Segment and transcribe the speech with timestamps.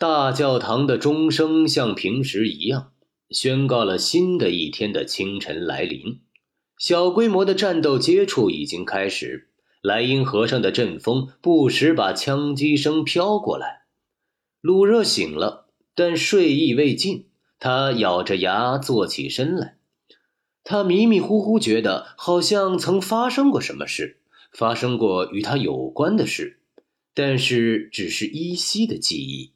[0.00, 2.92] 大教堂的钟声像平时一样，
[3.30, 6.20] 宣告了新的一天的清晨来临。
[6.78, 9.48] 小规模的战斗接触已经开始，
[9.82, 13.86] 莱茵河上的阵风不时把枪击声飘过来。
[14.60, 15.66] 鲁热醒了，
[15.96, 17.26] 但睡意未尽，
[17.58, 19.78] 他咬着牙坐起身来。
[20.62, 24.20] 他迷迷糊糊觉得好像曾发生过什么事，
[24.52, 26.60] 发生过与他有关的事，
[27.14, 29.54] 但是只是依稀的记忆。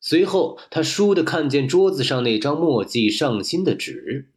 [0.00, 4.32] 随后，他倏地看见桌子上那张墨迹上心的纸，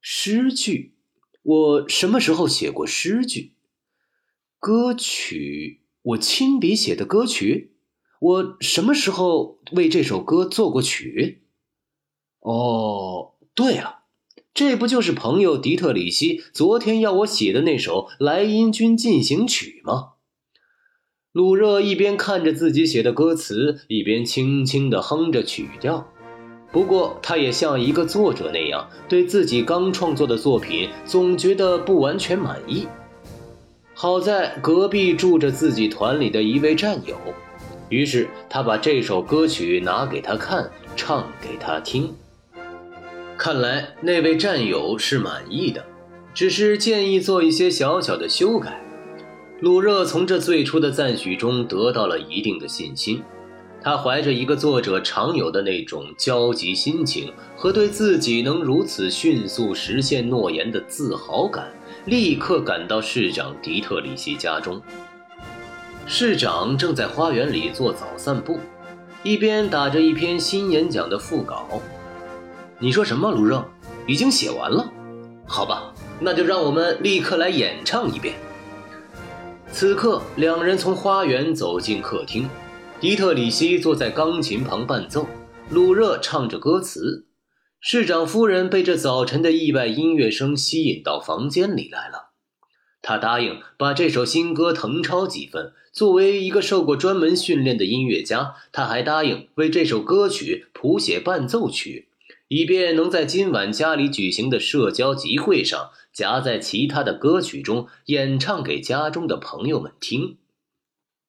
[0.00, 0.94] 诗句。
[1.42, 3.54] 我什么时候写过诗句？
[4.58, 5.82] 歌曲？
[6.02, 7.76] 我亲笔写的歌曲？
[8.20, 11.42] 我什么时候为这首歌作过曲？
[12.40, 14.04] 哦，对了，
[14.54, 20.14] 这不就是朋友迪特里希昨天要我写的那首《莱茵军进行曲》吗？
[21.32, 26.04] 鲁热一边看着自己写的歌词，一边轻轻地哼着曲调。
[26.72, 32.88] 不过，他也像一个作者那样，对自己刚创作的作品总觉得不完全满意。
[33.94, 37.16] 好在隔壁住着自己团里的一位战友，
[37.90, 42.12] 于是他把这首歌曲拿给他看，唱给他听。
[43.38, 45.84] 看来那位战友是满意的，
[46.34, 48.82] 只是建议做一些小小的修改。
[49.60, 53.22] 鲁热从这最初的赞许中得到了一定的信心，
[53.82, 61.70] 他怀着一个作者常有的那种焦急心情和对自己能如此迅速实现诺言的自豪感，
[62.06, 64.80] 立刻赶到市长迪特里希家中。
[66.06, 68.58] 市长正在花园里做早散步，
[69.22, 71.82] 一边打着一篇新演讲的副稿。
[72.78, 73.62] 你说什么，鲁热？
[74.06, 74.90] 已经写完了？
[75.46, 78.34] 好吧，那就让我们立刻来演唱一遍。
[79.80, 82.46] 此刻，两人从花园走进客厅，
[83.00, 85.26] 迪特里希坐在钢琴旁伴奏，
[85.70, 87.24] 鲁热唱着歌词。
[87.80, 92.32] 市长夫人被这早晨的意外音乐声吸引到房间里来了，
[93.00, 95.72] 她答应把这首新歌誊抄几份。
[95.94, 102.09] 作为一个受过专门训练的音乐家，他还答应为这首歌曲谱写伴奏曲，
[102.50, 105.90] 以便能在今晚家里举行的社交集会上。
[106.12, 110.38] 夹在其他的歌曲中演唱给家中的朋友们听，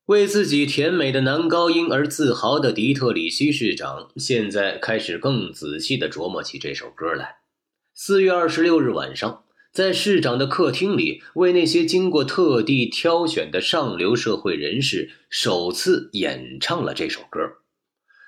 [0.07, 7.35] 为自己甜美的男高音而自豪的迪特里希市长，现在开始更仔细地琢磨起这首歌来。
[7.93, 17.60] 四月二十六日晚上，在市长的客厅里，为那些经过特地挑选的上流社会人士首次演唱了这首歌，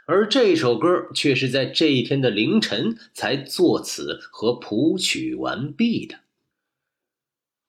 [0.06, 6.20] 而这首歌却是在这一天的凌晨才作词和谱曲完毕的。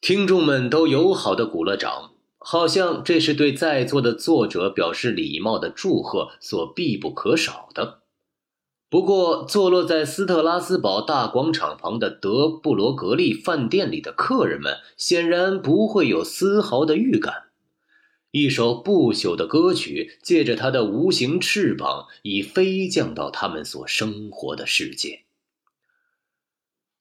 [0.01, 8.01] 听众们都友好的鼓了掌，好像这是对在座的作者表示礼貌的祝贺所必不可少的。
[8.91, 17.44] 不过，坐落在斯特拉斯堡大广场旁的德布罗格利饭店里的客人们显然不会有丝毫的预感。
[18.37, 25.23] 一首不朽的歌曲借着它的无形翅膀，已飞降到他们所生活的世界。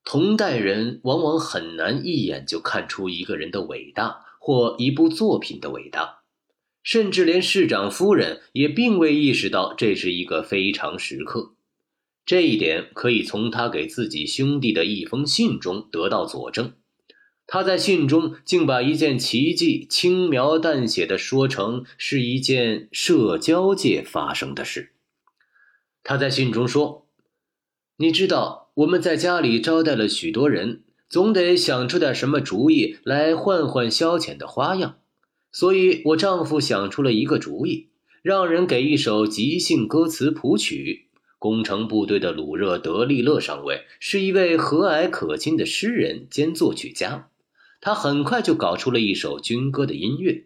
[0.06, 6.20] 同代人往往很难一眼就看出一个人的伟大或一部作品的伟大，
[6.84, 11.56] 甚至连市长夫人也并未意识到这是一个非常时刻。
[12.28, 16.74] 这一点可以从他给自己兄弟的一封信中得到佐证。
[17.54, 24.94] 他在信中竟把一件奇迹轻描淡写地说成是一件社交界发生的事。
[26.02, 27.06] 他在信中说
[27.98, 34.98] ：“你知道。”我们在家里招待了许多人，总得想出点什么主意来换换消遣的花样。
[35.52, 37.90] 所以我丈夫想出了一个主意，
[38.24, 41.10] 让人给一首即兴歌词谱曲。
[41.38, 47.30] 工程部队的鲁热德利勒上尉是一位和蔼可亲的诗人兼作曲家，
[47.86, 50.46] 他很快就搞出了一首军歌的音乐。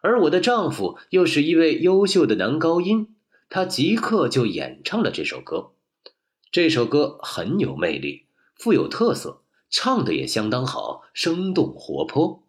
[0.00, 3.08] 而我的丈夫又是一位优秀的男高音，
[3.50, 5.72] 他即刻就演唱了这首歌。
[6.50, 8.24] 这首歌很有魅力，
[8.56, 12.42] 富有特色，唱的也相当好，生动活泼。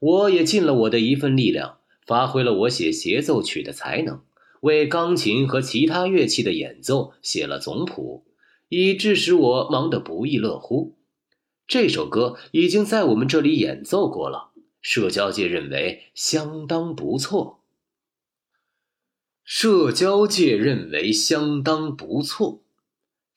[0.00, 4.22] 我也尽了我的一份力量，发挥了我写协奏曲的才能，
[4.62, 8.24] 为钢琴和其他乐器的演奏写了总谱，
[8.70, 10.94] 以致使我忙得不亦乐乎。
[11.66, 14.50] 这首歌已经在我们这里演奏过了，
[14.80, 17.60] 社交界认为相当不错。
[19.44, 22.62] 社交界认为相当不错。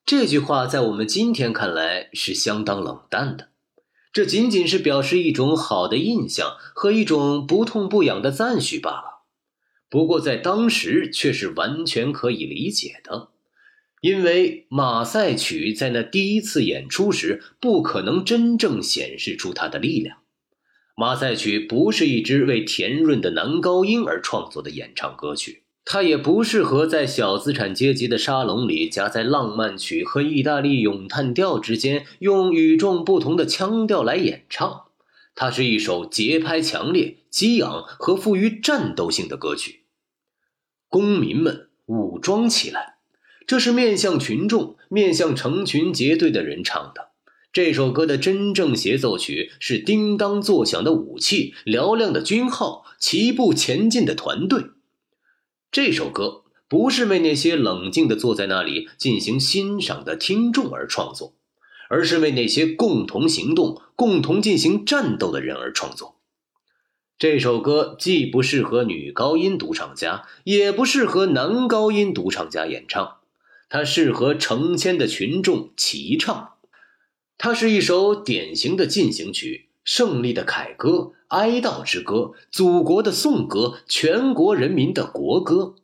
[0.05, 3.49] 这句话在我们今天看来是相当冷淡的，
[4.13, 9.23] 这仅仅是表示一种好的印象和一种不痛不痒的赞许罢了。
[9.89, 13.29] 不过在当时却是完全可以理解的，
[14.05, 20.19] 因为马赛曲在那第一次演出时不可能真正显示出它的力量。
[20.95, 34.83] 马赛曲不是一支为甜润的男高音而创作的演唱歌曲，它也不适合在小资产阶级的沙龙里夹在浪漫曲和意大利咏叹调之间，用与众不同的腔调来演唱。
[35.33, 39.85] 它是一首节拍强烈、激昂和富于战斗性的歌曲。
[40.87, 42.94] 公民们武装起来，
[43.47, 47.09] 这是面向群众、面向成群结队的人唱的。
[47.53, 54.65] 这首歌的真正协奏曲是叮当作响的武器、嘹亮的军号、齐步前进的团队。
[55.71, 61.33] 这首歌不是为那些冷静地坐在那里进行欣赏的听众而创作。
[61.87, 66.15] 而是为那些共同行动、共同进行战斗的人而创作。
[67.19, 73.17] 这首歌既不适合女高音独唱家，也不适合男高音独唱家演唱，
[73.69, 76.53] 它适合成千的群众齐唱。
[77.37, 85.75] 它是一首典型的进行曲，胜利的凯歌、哀悼之歌、祖国的颂歌、全国人民的国歌。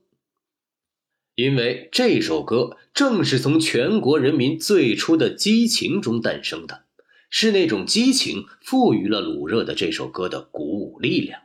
[1.36, 6.84] 因为这首歌正是从全国人民最初的激情中诞生的，
[7.30, 11.42] 是那种激情赋予了鲁热的这首歌的鼓舞力量。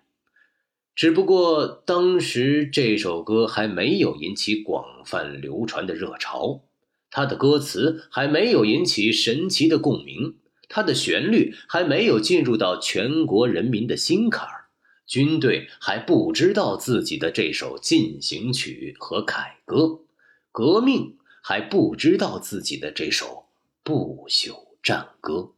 [0.96, 6.62] 只不过当时这首歌还没有引起广泛流传的热潮，
[7.10, 10.36] 它的歌词还没有引起神奇的共鸣，
[10.70, 14.64] 它的旋律还没有进入到全国人民的心坎儿。
[15.06, 20.00] 军队还不知道自己的这首进行曲和凯歌，
[20.50, 23.44] 革命还不知道自己的这首
[23.84, 25.52] 不朽战歌。